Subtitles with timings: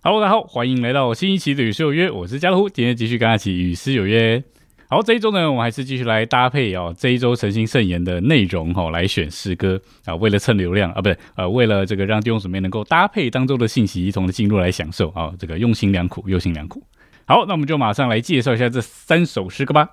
[0.00, 4.42] Hello，大家好，欢迎来到新一期的与诗有约，我是家乐虎，今天继续跟阿奇与诗有约。
[4.88, 16.82] 好，这一周呢，我们还是继续来搭配哦，这一周诚心圣言的内容哈，来选诗歌啊，为了蹭流量啊，不是呃，为了这个让弟兄姊妹能够搭配当中的信息一同的进入来享受啊，这个用心良苦，用心良苦。
[17.26, 19.90] 好，那我们就马上来介绍一下这三首诗歌吧。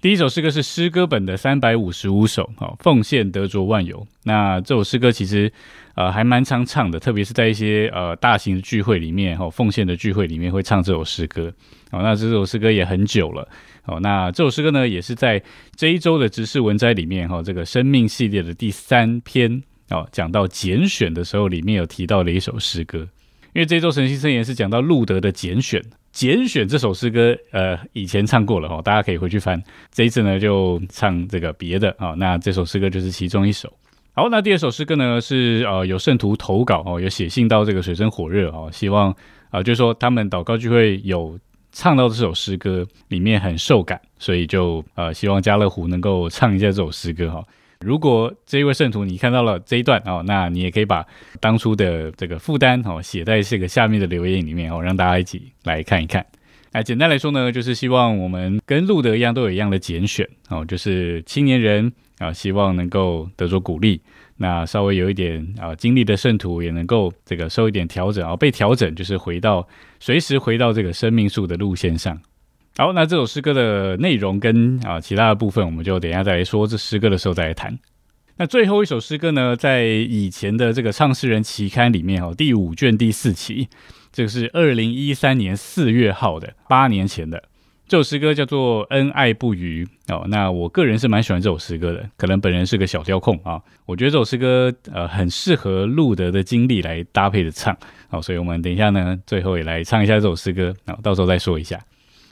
[0.00, 4.06] 第一首诗歌是诗歌本的三百五十五首，好，奉献得着万有。
[4.22, 5.52] 那这首诗歌其实
[5.96, 11.52] 呃还蛮常唱的，特别是在一些呃大型的聚会里面，哈，奉献的聚会里面会唱这首诗歌。
[11.90, 13.48] 哦，那这首诗歌也很久了。
[13.86, 15.42] 哦，那这首诗歌呢，也是在
[15.74, 19.60] 这一周的直视文摘里面，哈，这个生命系列的第三篇，
[19.90, 23.00] 哦，讲到拣选的时候，里面有提到的一首诗歌。
[23.52, 25.82] 因为这周神心圣言是讲到路德的拣选，
[26.18, 29.62] 拣选这首诗歌，呃，以前唱过了，哈，大家可以回去翻。
[29.92, 33.72] 这一次呢，就唱这个别的，哦，那这首诗歌就是其中一首。
[34.14, 39.14] 好，那第二首诗歌呢，是呃有圣徒投稿，哦，有写信到这个水深火热，哦，希望
[39.50, 41.38] 啊，就是说他们祷告聚会有。
[41.70, 47.44] 唱到这首诗歌里面很受感，所以就呃希望家乐福能够唱一下这首诗歌哈。
[47.80, 51.06] 如果这一位圣徒你看到了这一段哦，那你也可以把
[51.40, 56.24] 当初的这个负担哦写在这个下面的留言里面哦，让大家一起来看一看。
[56.72, 64.00] 那简单来说呢，就是希望我们跟路德一样都有一样的拣选哦，就是青年人啊，希望能够得着鼓励。
[64.40, 69.66] 那稍微有一点啊经历的圣徒也能够这个受一点调整啊，被调整就是回到
[69.98, 72.20] 随时回到这个生命树的路线上。
[72.80, 77.76] 好，那这首诗歌的内容跟啊其他的部分，我们就等一下再来说这诗歌的时候再来谈。
[78.36, 83.66] 那最后一首诗歌呢，在以前的这个唱诗人期刊里面哦，第五卷第四期，
[84.12, 87.42] 这个是二零一三年四月号的，八年前的。
[87.88, 97.76] 这首诗歌叫做《恩爱不渝》哦，那我个人是蛮喜欢这首诗歌的，可能本人是个小调控啊，我觉得这首诗歌呃很适合路德的经历来搭配着唱，
[98.08, 101.76] 好，所以我们等一下呢，最后也来唱一下这首诗歌，那到时候再说一下。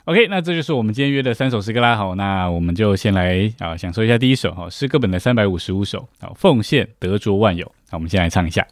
[0.06, 8.64] OK，那这就是我们今天约的三首诗歌啦，好，那我们就先来啊享受一下第一首哈，诗歌本的三百五十五首，好，奉献得着万有，那，我们先来唱一下。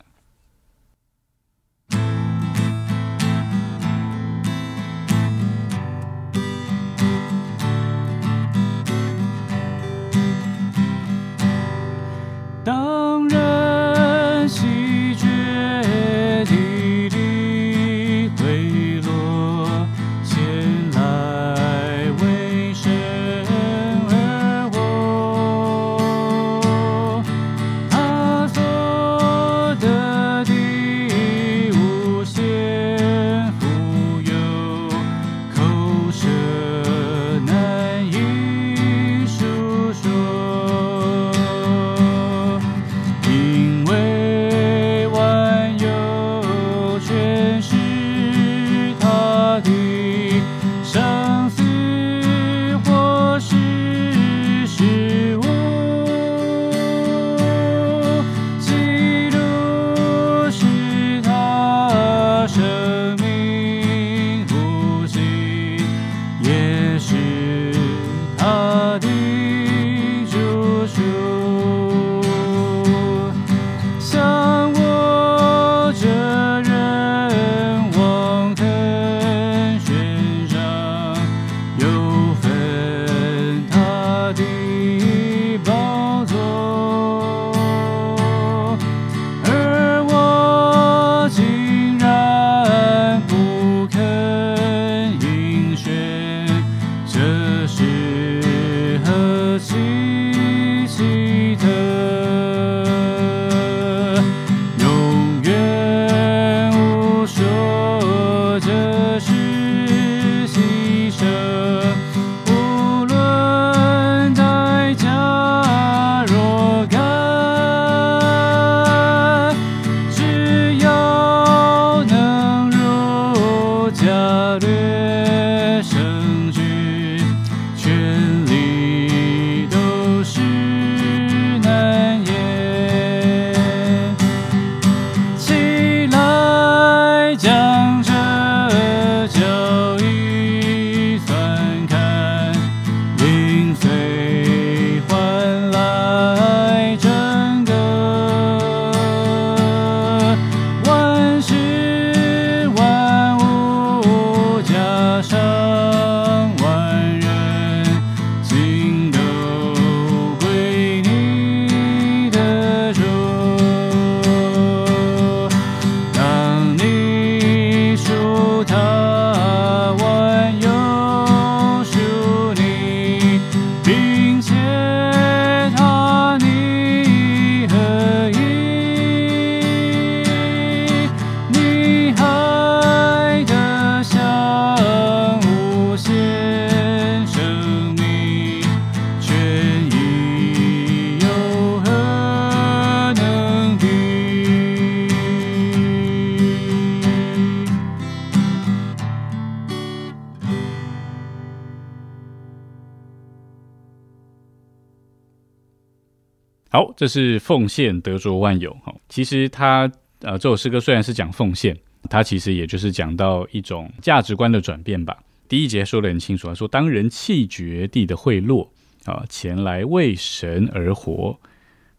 [206.97, 208.73] 这是奉献得着万有。
[208.85, 211.77] 哈，其实他呃这首诗歌虽然是讲奉献，
[212.11, 215.17] 它其实也就是讲到一种价值观的转变吧。
[215.49, 218.69] 第一节说的很清楚啊，说当人弃绝地的贿赂
[219.05, 221.39] 啊，前来为神而活，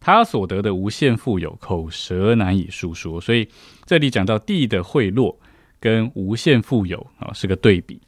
[0.00, 3.20] 他所得的无限富有，口舌难以述说。
[3.20, 3.48] 所以
[3.84, 5.36] 这里讲到地的贿赂
[5.78, 8.00] 跟无限富有啊是个对比。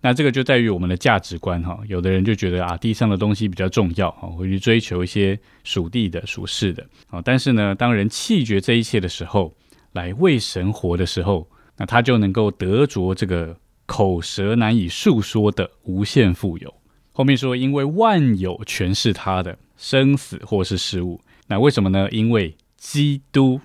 [0.00, 7.20] 那这个就在于我们的价值观哈，有的人就觉得啊，地上的东西比较重要啊，会去追求一些属地的、属世的啊。
[7.22, 9.52] 但是呢，当人弃绝这一切的时候，
[9.92, 13.56] 来为神活的时候，那他就能够得着这个
[13.86, 16.72] 口舌难以述说的无限富有。
[17.12, 21.20] 后面说，因为万有全是他的，生死或是事物。
[21.48, 22.08] 那为什么呢？
[22.10, 23.60] 因为基督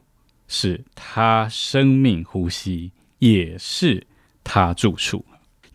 [0.48, 4.08] 是他生命呼吸，也是
[4.44, 5.26] 他住处。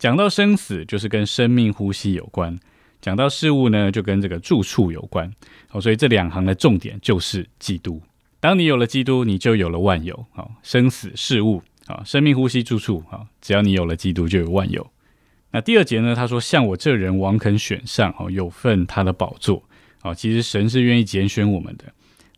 [0.06, 2.56] 讲到生死，就是跟生命呼吸有关；
[3.00, 5.28] 讲到事物呢，就跟这个住处有关。
[5.68, 8.00] 好，所以这两行的重点就是基督。
[8.38, 10.24] 当你有了基督，你就有了万有。
[10.32, 14.88] 好，生死事物，啊，生命呼吸住处，好，只要你有了基督，就有万有。
[15.50, 16.14] 那第二节呢？
[16.14, 19.60] 他说：“像我这人，王肯选上，哦，有份他的宝座。
[20.00, 21.84] 好，其实神是愿意拣选我们的，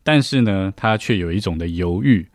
[0.02, 2.26] 但是呢，他却有一种的犹豫。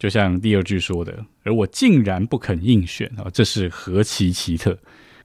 [0.00, 4.76] 就像第二句说的。”而我竟然不肯应选啊，这是何其奇特！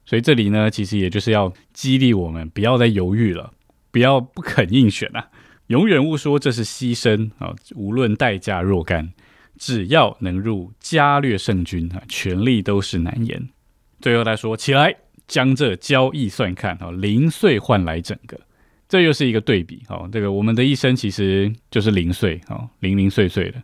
[0.04, 3.52] 所以这里呢，其实也就是要激励我们，不要再犹豫了，
[3.90, 5.28] 不要不肯应选啊，
[5.66, 9.12] 永远勿说这是牺牲啊，无论代价若干，
[9.58, 13.48] 只要能入加略圣军啊，权力都是难言。
[14.00, 14.94] 最后他说：“起来，
[15.26, 18.38] 将这交易算看啊，零碎换来整个，
[18.88, 20.08] 这又是一个对比啊。
[20.12, 23.60] 这个我们的一生其实就是零碎啊，零零碎碎的。”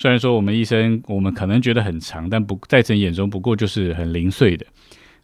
[0.00, 4.64] 虽然说我们一生，我们可能觉得很长，但不在人眼中不过就是很零碎的，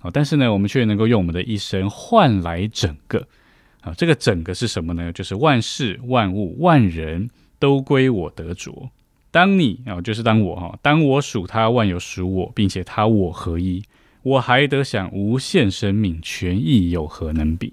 [0.01, 3.27] 啊，但是呢，我们却能够用我们的一生换来整个，
[3.81, 5.11] 啊，这个整个是什么呢？
[5.15, 8.91] 就是万事万物万人都归我得着。
[9.31, 13.83] 当你啊，就是当我哈，当我属他，万有属我，并且他我合一，
[14.23, 17.73] 我还得享无限生命，权益有何能比？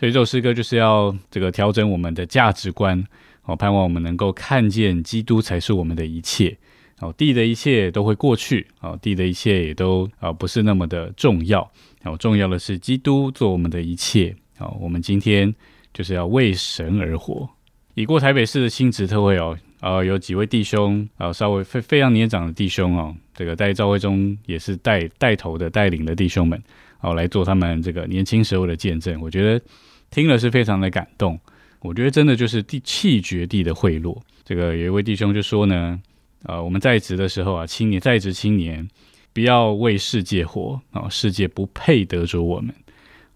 [0.00, 3.04] 所以这首诗歌就是要这个调整我们的价值观。
[3.48, 6.54] 我盼望我们能够看见基督才是我们的一切，
[7.00, 11.62] 哦，地的一切都会过去，哦，地的一切也都啊不是那么的重要，
[12.04, 15.52] 哦，重要的是基督做我们的一切，哦，我们今天
[15.94, 17.48] 就是要为神而活。
[17.94, 26.62] 已过台北市的亲子特会哦，呃，有几位弟兄啊，稍微非非常年长的弟兄哦，这个在教会中也是带带头的带领的弟兄们，
[27.00, 29.64] 哦，来做他们这个年轻时候的见证，我觉得
[30.10, 31.40] 听了是非常的感动。
[31.80, 34.16] 我觉得真的就是地气绝地的贿赂。
[34.44, 36.00] 这个有一位弟兄就说呢，
[36.44, 38.88] 呃，我们在职的时候啊，青年在职青年，
[39.32, 42.74] 不要为世界活啊，世界不配得着我们。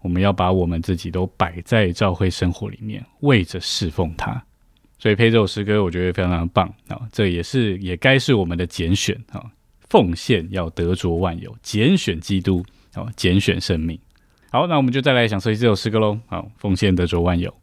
[0.01, 4.43] 我们要把我们自己都摆在教会生活里面，为着侍奉他。
[4.99, 6.99] 所以配这首诗歌，我觉得非常非常棒啊！
[7.11, 9.45] 这也是也该是我们的拣选啊，
[9.89, 13.97] 奉献要得着万有，拣选基督啊，拣选生命。
[14.51, 16.19] 好，那我们就再来享受这首诗歌喽。
[16.27, 17.62] 好，奉献得着万有。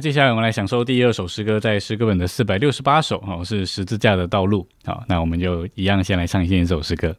[0.00, 4.66] 接下来我们来享受第二首诗歌，在诗歌本的四百六十八首哦，是十字架的道路。
[4.84, 7.14] 好，那我们就一样先来唱一首诗歌。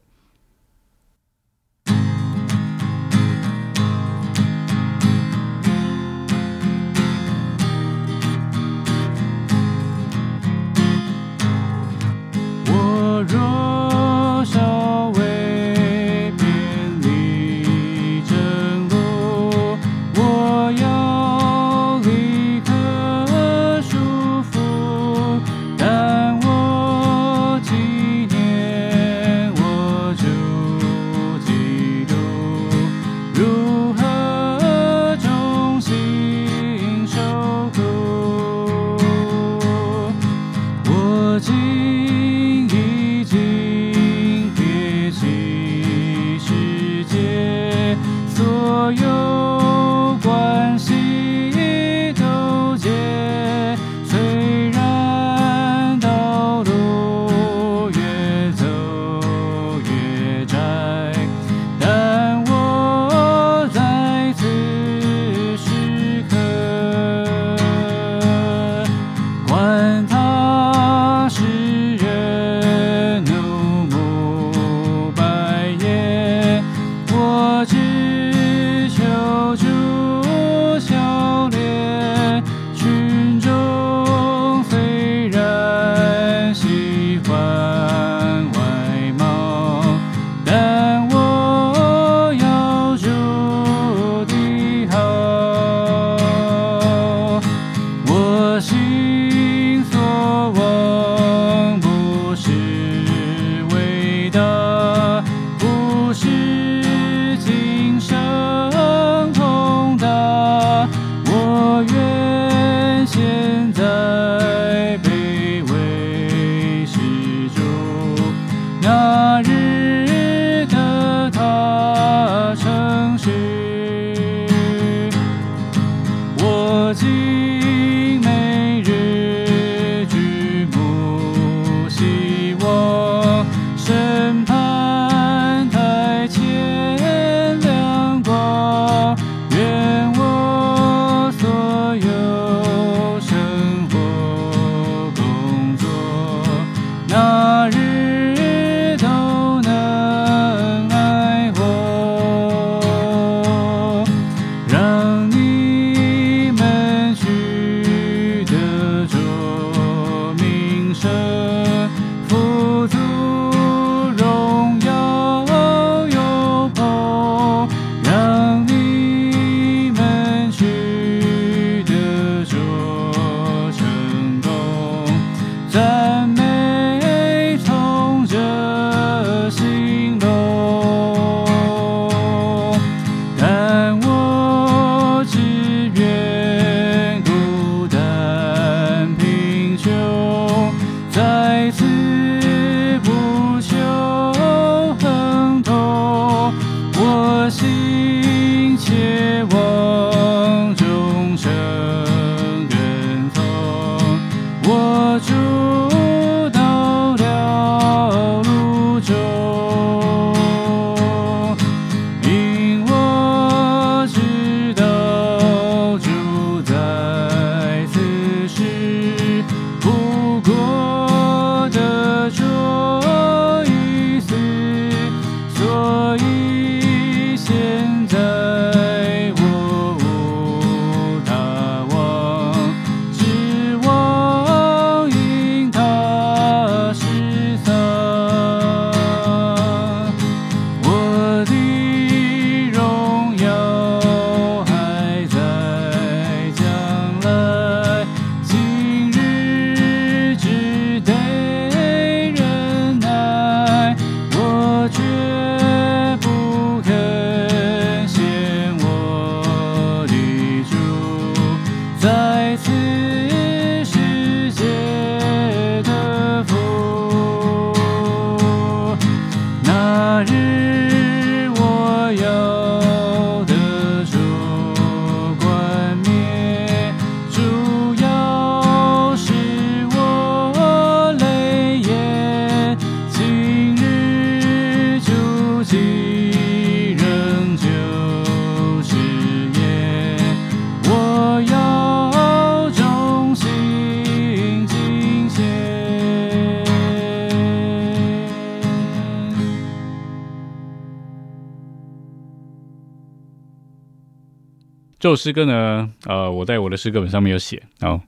[305.00, 308.02] 这首诗歌呢，呃，我在我的诗歌本上面有写哦。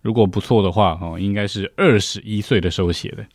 [0.00, 3.26] 如果不错的话，哦，应该是二十一岁的时候写的。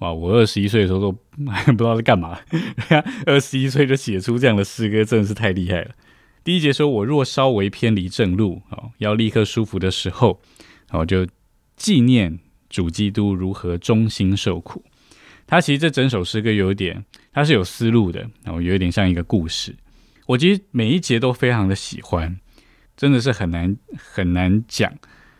[0.00, 2.38] 哇，我二十一岁的时候都 不知道在干嘛，
[3.24, 5.92] 二十一岁就写出这样的诗歌，真的是太厉害了。
[6.44, 10.38] 第一节说：“我若稍微偏离正路，哦，要立刻舒服的时候，
[10.90, 11.26] 哦，就
[11.76, 12.38] 纪念
[12.68, 14.84] 主基督如何忠心受苦。”
[15.46, 19.74] 他其实这整首诗歌有点，它是有思路的，然后有一点像一个故事。
[20.26, 22.38] 我其实每一节都非常的喜欢，
[23.02, 24.92] 真的是很难很难讲。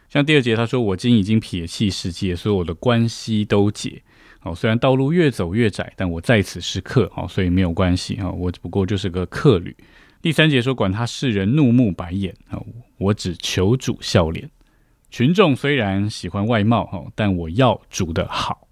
[0.09, 4.03] 像第二节他说：“我今已经撇弃世界，所有的关系都解。
[4.41, 9.77] 哦，虽然道路越走越窄，但我在此是客，哦，所以没有关系，哈，我只不过就是个客旅。”
[10.21, 12.61] 第三节说：“管他世人怒目白眼，啊，
[12.99, 14.51] 我只求主笑脸。
[15.09, 18.67] 群众虽然喜欢外貌，哈，但我要主的好。”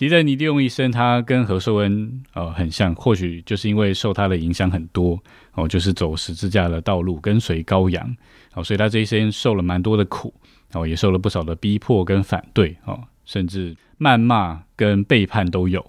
[0.00, 8.16] 其实尼迪用一生，他跟何寿恩呃很像，或许就是因为受他的影响很多哦，就是走十字架的道路，跟随羔羊
[8.54, 10.32] 哦，所以他这一生受了蛮多的苦
[10.72, 15.84] 哦，也受了不少的逼迫跟反对哦，甚至谩骂跟背叛都有。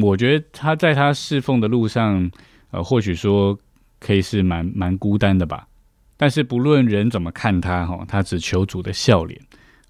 [0.00, 2.30] 我觉得他在他侍奉的路上，
[2.70, 3.58] 呃，或许说
[3.98, 5.66] 可以是蛮蛮孤单的吧。
[6.16, 9.40] 但是不论人怎么看他哈，他只求主的笑脸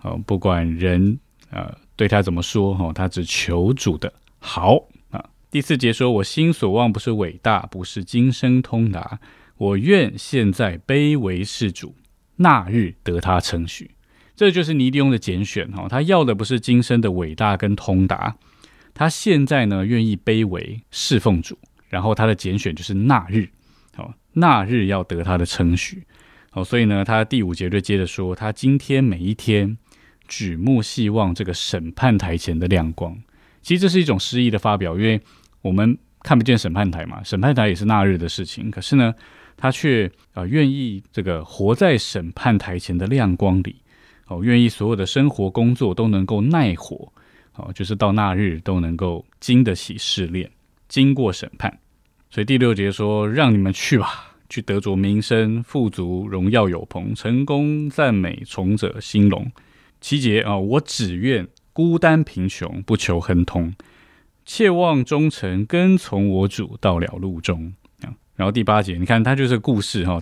[0.00, 1.18] 哦，不管人
[1.50, 1.81] 呃。
[1.94, 2.74] 对他怎么说？
[2.74, 5.24] 哈，他只求主的好啊。
[5.50, 9.20] 第四节说：“我心所望不是伟大，不是今生通达。
[9.58, 11.94] 我愿现在卑微是主，
[12.36, 13.90] 那日得他称许。”
[14.34, 15.86] 这就是尼迪翁的拣选哈。
[15.88, 18.34] 他要的不是今生的伟大跟通达，
[18.94, 21.58] 他现在呢愿意卑微侍奉主。
[21.88, 23.46] 然后他的拣选就是那日，
[23.94, 26.02] 好，那日要得他的称许。
[26.50, 29.76] 好，所以呢，他第五节就接着说：“他今天每一天。”
[30.32, 33.14] 举目细望这个审判台前的亮光，
[33.60, 35.20] 其实这是一种诗意的发表，因为
[35.60, 38.70] 我们看不见审判台嘛，审判台也是那日的事情。
[38.70, 39.14] 可是呢，
[39.58, 43.76] 他却啊愿意这个活在审判台前的亮光里，
[44.28, 47.12] 哦，愿意所有的生活工作都能够耐火，
[47.56, 50.50] 哦，就是到那日都能够经得起试炼，
[50.88, 51.78] 经过审判。
[52.30, 59.52] 所以第六节说：“让你们去吧，去得着名声、富足、荣耀有朋、成功、赞美、从者兴隆。”
[60.02, 63.72] 七节啊，我只愿孤单贫穷，不求亨通，
[64.44, 67.72] 切望忠诚跟从我主到了路中。
[68.34, 70.20] 然后第八节，你看它就是故事哈。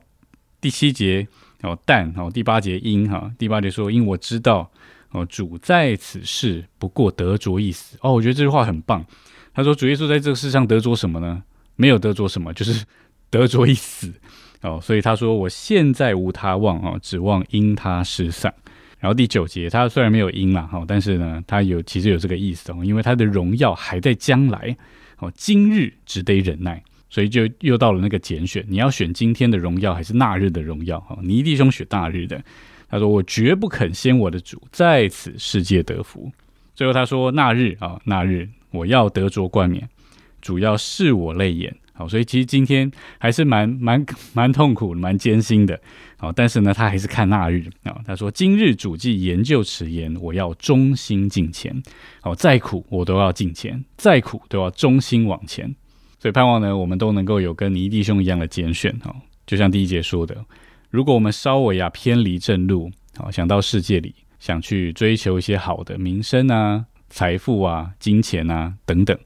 [0.61, 1.27] 第七节
[1.63, 4.71] 哦，但哦，第八节因哈，第八节说因我知道
[5.13, 8.13] 哦，主在此事不过得着一死哦。
[8.13, 9.03] 我觉得这句话很棒。
[9.55, 11.43] 他说主耶稣在这个世上得着什么呢？
[11.77, 12.85] 没有得着什么，就是
[13.31, 14.13] 得着一死
[14.61, 14.79] 哦。
[14.83, 18.53] 所以他说我现在无他望哦，指望因他失散。
[19.01, 24.77] 然后第九节，他虽然没有音了，哈，但是呢，他有其实有这个意思哦，因为他的荣耀还在将来，
[25.19, 31.01] 哦，今日只得忍耐，所以就又到了那个拣选，你要选今天的荣耀还是那日的荣耀？
[31.01, 32.45] 哈，尼弟兄选那日的，
[32.91, 36.31] 他说我绝不肯先我的主在此世界得福。
[36.75, 39.89] 最后他说那日啊，那日我要得着冠冕，
[40.43, 41.75] 主要是我泪眼。
[41.93, 45.79] 好，所以其实今天还是蛮蛮蛮痛苦、蛮艰辛的。
[46.21, 47.99] 好，但是呢，他还是看那日啊。
[48.07, 51.83] 他说：“今日主祭研究迟延，我要忠心敬前。
[52.21, 55.75] 好，再苦我都要敬前，再苦都要忠心往前。
[56.19, 58.95] 所以盼望呢，我们都能够有跟尼弟兄一样的拣选。
[58.99, 60.37] 哈，就像第一节说的，
[60.91, 69.19] 如果我们稍微啊偏离正路，好，想到世界里，想去追求一些好的名声啊、财富啊、金钱啊等等。”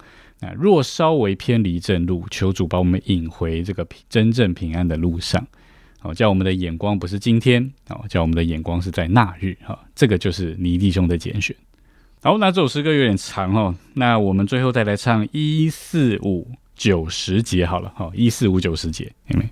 [0.57, 5.44] 若稍微偏离正路，求主把我们引回这个真正平安的路上。
[6.04, 9.56] 哦，叫我们的眼光不是今天，哦，叫我们的眼光是在那日。
[9.64, 11.56] 哈，这个就是尼弟兄的拣选。
[12.20, 17.90] 好，那这首诗歌有点长哦，那我们最后再来唱一四五九十节好了。
[17.96, 19.48] 好，一四五九十节，明白？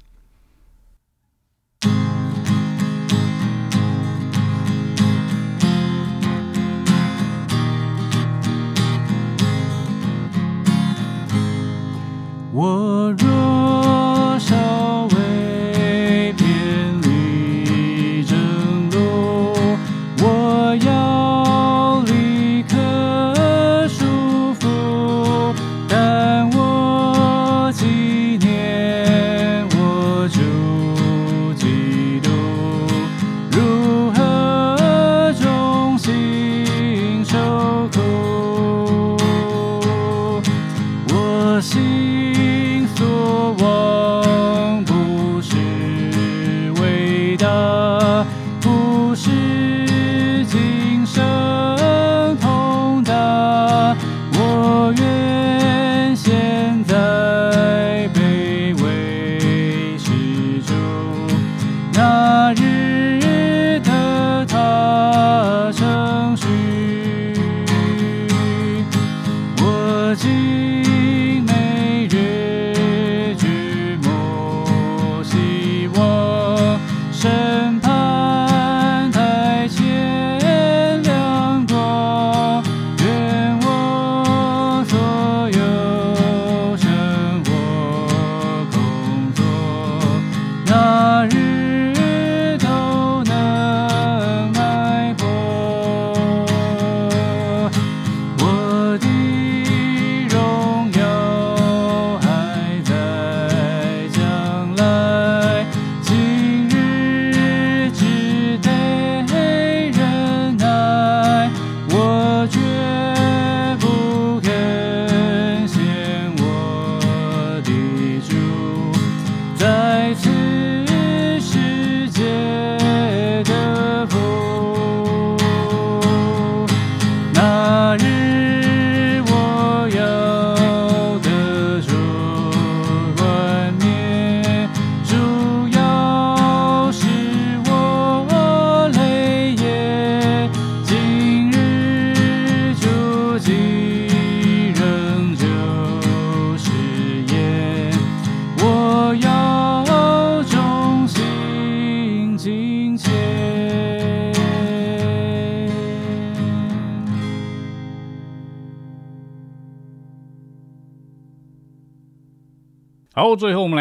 [12.54, 13.10] 我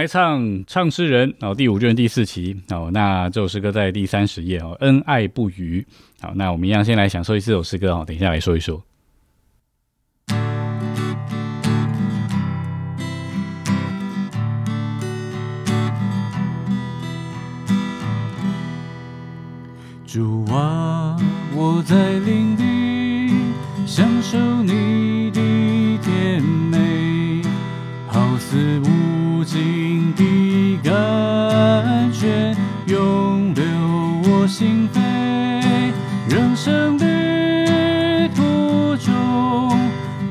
[0.01, 2.89] 来唱《唱诗人》哦，第五卷第四期哦。
[2.91, 5.85] 那这首诗歌在第三十页哦，恩爱不渝。
[6.19, 8.83] 好，那我们一样先来享受一这首诗歌哦，等一下来说一说。
[20.07, 21.15] 主啊，
[21.53, 23.29] 我在林地
[23.85, 25.39] 享受你的
[26.01, 27.43] 甜美，
[28.07, 29.80] 好似无尽
[30.91, 32.53] 的甘泉
[32.87, 33.63] 涌流
[34.25, 34.99] 我心扉，
[36.29, 39.79] 人生旅途中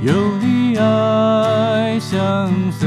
[0.03, 2.87] 有你爱相随，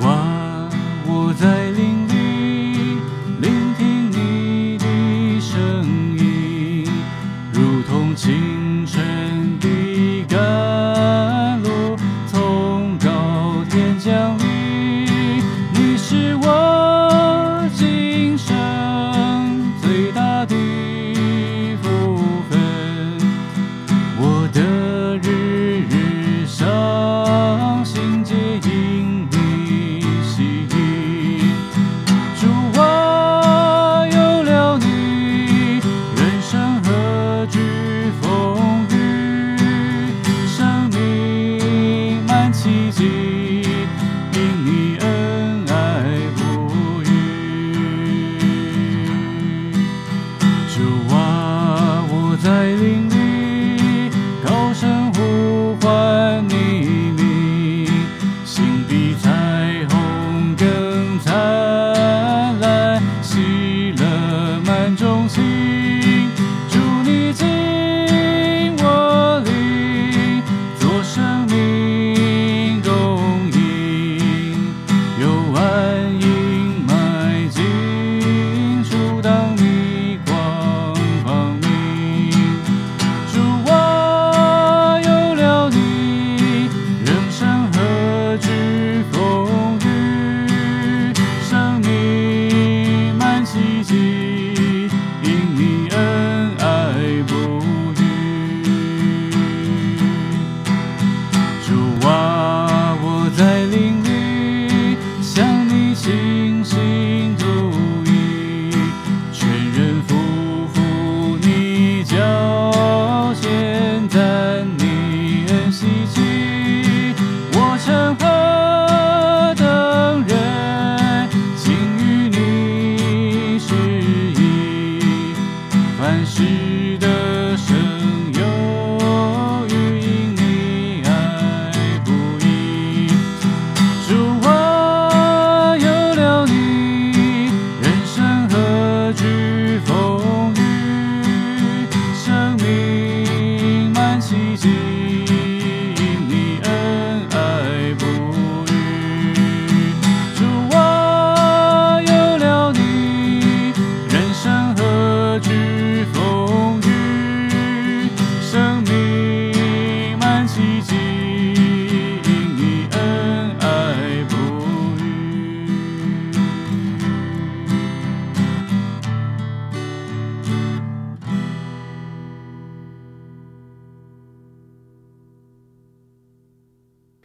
[0.00, 0.68] 晚，
[1.06, 2.03] 我在林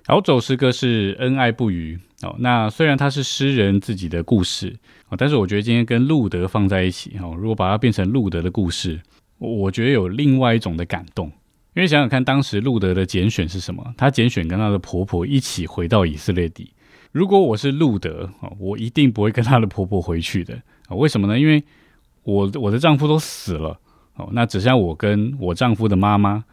[0.10, 2.36] 好，这首诗歌是恩爱不渝哦。
[2.40, 4.76] 那虽然它是诗人自己的故事
[5.10, 9.00] 哦，但是我觉得今天跟路德放在一起哦，如果把它变成路德的故事，
[9.38, 11.28] 我觉得有另外一种的感动。
[11.76, 13.94] 因为想想看，当时路德的拣选是什么？
[13.96, 16.74] 他拣选跟他的婆婆一起回到以色列地。
[17.12, 20.56] 如果我是路德哦，我一定不会跟他的婆婆回去的
[20.88, 21.40] 啊、为什么呢？
[21.40, 21.64] 因为
[22.24, 23.80] 我我的丈夫都死了
[24.16, 26.44] 哦，那只剩下我跟我丈夫的妈妈。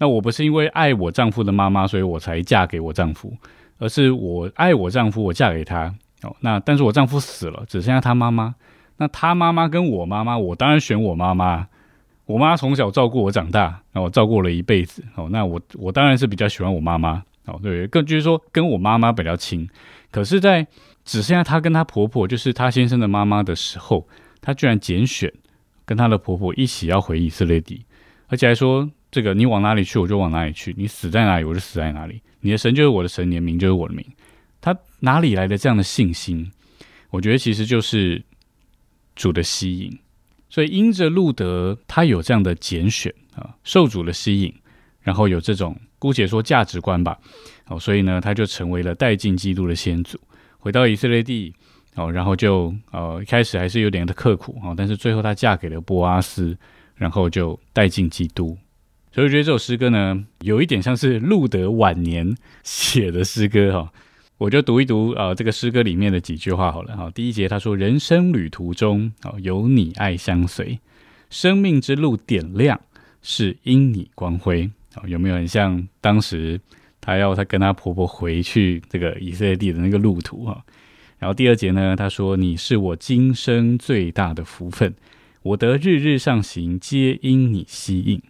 [0.00, 3.32] 那我不是因为爱我丈夫的妈妈，所以我才嫁给我丈夫，
[3.78, 5.94] 而是我爱我丈夫，我嫁给他。
[6.22, 8.54] 哦，那但是我丈夫死了，只剩下他妈妈。
[8.96, 11.68] 那他妈妈跟我妈妈，我当然选我妈妈。
[12.26, 15.04] 我妈从小照顾我长大，然后照顾了一辈子。
[15.14, 17.22] 哦，那我我当然是比较喜欢我妈妈。
[17.46, 19.68] 哦，对，更就是说跟我妈妈比较亲，
[20.12, 20.66] 可是，在
[21.04, 24.06] 只剩下她跟她婆婆，就是她先生的妈妈的时候，
[24.40, 25.32] 她居然拣选
[25.84, 27.84] 跟她的婆婆一起要回以色列地，
[28.28, 32.20] 而且还说这个你往哪里去，我就往哪里去；你死在哪里，我就死在哪里。
[32.40, 34.04] 你的神就是我的神，你的名就是我的名。
[34.60, 36.50] 他哪里来的这样的信心？
[37.10, 38.22] 我觉得其实就是
[39.16, 39.98] 主的吸引。
[40.48, 44.52] 所以因着路德他有这样的拣选啊，受主的吸引，
[45.00, 47.18] 然后有这种姑且说价值观吧，
[47.68, 50.18] 哦，所以呢，他就成为了带进基督的先祖，
[50.58, 51.54] 回到以色列地，
[51.94, 56.56] 哦，然后就呃一开始还是有点的刻苦啊，但是最后她嫁给了波阿斯，
[56.96, 58.56] 然后就带进基督。
[59.12, 63.92] 所以我觉得这首诗歌呢，有一点像是路德晚年写的诗歌哈。
[64.38, 67.10] 我就读一读啊，这个诗歌里面的几句话好了哈。
[67.14, 70.78] 第一节他说：“人生旅途中，哦，有你爱相随，
[71.28, 72.80] 生命之路点亮，
[73.20, 76.58] 是因你光辉。”哦，有没有很像当时
[77.00, 80.64] 他要他跟他婆婆回去这个以色列地的那个路途哈？
[81.18, 84.94] 然后第二节呢，他说：“你是我今生最大的福分，
[85.42, 88.22] 我得日日上行，皆因你吸引。”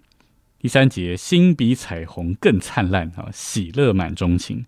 [0.61, 4.62] 第三节，心比彩虹更灿烂啊，喜乐满钟情。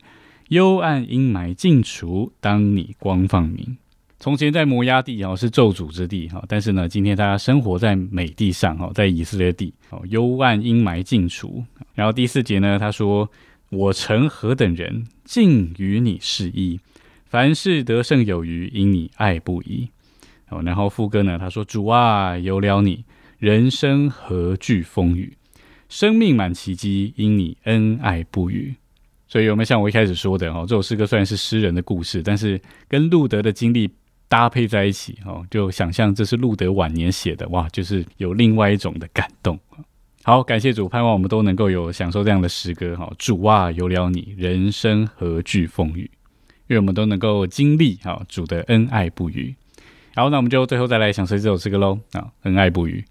[0.48, 3.76] 幽暗阴霾尽除，当你光放明。
[4.18, 11.62] 从前在摩崖地哈是咒诅之地哈，但是呢，今天大家生活在美地上哈，在以色列地哦，幽暗阴霾尽除。
[11.94, 13.31] 然后第四节呢，他说
[13.68, 16.81] ：“我曾何等人，尽与你是一，
[17.26, 19.90] 凡事得胜有余，因你爱不移。”
[20.48, 23.05] 哦，然后副歌呢，他说：“主啊，有了你，
[23.38, 25.37] 人生何惧风雨？
[25.92, 28.74] 生命满奇迹，因你恩爱不渝。”
[29.28, 30.61] 所以有没有像我一开始说的哈？
[30.62, 33.90] 这首诗歌虽然是诗人的故事，但是跟路德的经历
[34.26, 39.61] 搭配在一起哦，就想象这是路德晚年写的哇，就是有另外一种的感动。
[40.22, 43.12] 好，感谢主，盼望我们都能够有享受这样的诗歌哈。
[43.18, 46.11] 主啊，有了你，人生何惧风雨？
[46.68, 49.55] 愿我们都能够经历哈主的恩爱不渝。
[50.14, 53.05] 好，那我们就最后再来享受这首诗歌喽啊，恩爱不渝。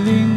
[0.00, 0.27] 我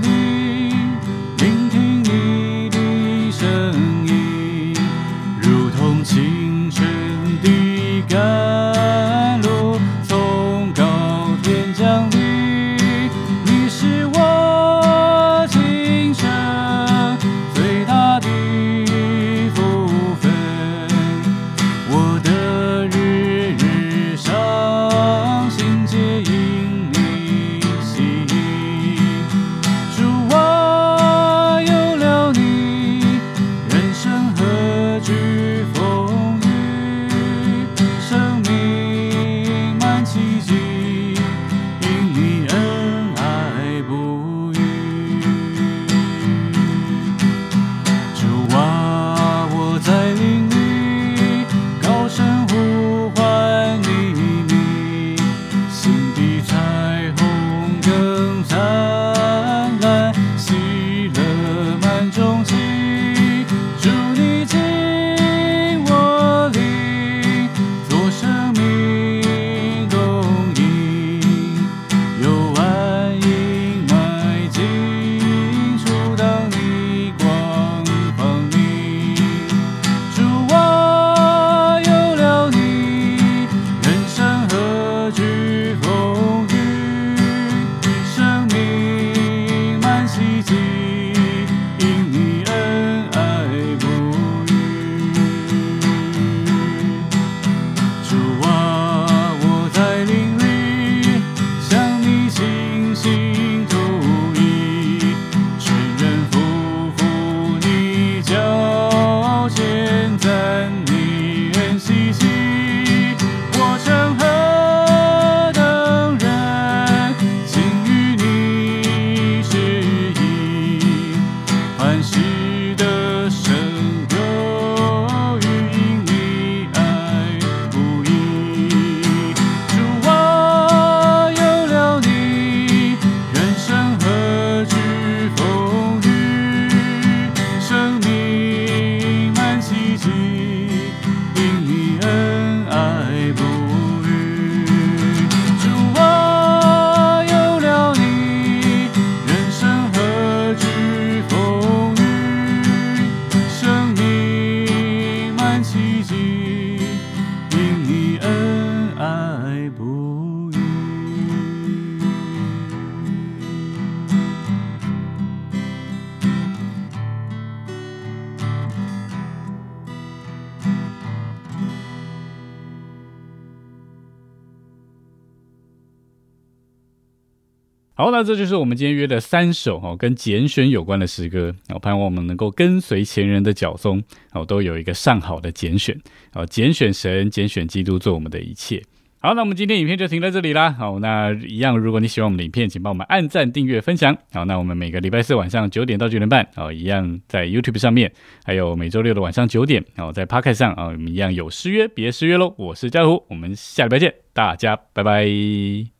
[178.12, 181.53] 那这就是我们今天约的三首哦，跟拣选有关的诗歌。
[181.74, 184.03] 我盼望我们能够跟随前人的脚踪，
[184.34, 185.99] 哦，都有一个上好的拣选，
[186.34, 188.84] 哦，拣选神，拣选基督做我们的一切。
[189.24, 190.72] 好，那我们今天影片就停在这里啦。
[190.72, 194.18] 好，那一样，如果你喜欢我们的影片，请帮我们按赞、订阅、分享。
[194.32, 198.12] 好，那我们每个礼拜四晚上九点到九点半，哦，一样在 YouTube 上面，
[198.43, 202.55] 还有每周六的晚上九点，哦，在 Podcast 上，啊、我们一样有失约，别失约喽。
[202.57, 205.91] 我是嘉虎，我们下礼拜见，大家拜拜。